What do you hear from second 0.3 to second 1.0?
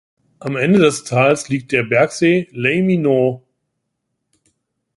Am Ende